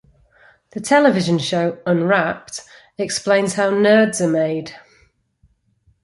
[0.71, 2.61] The television show Unwrapped
[2.97, 4.75] explains how Nerds are made.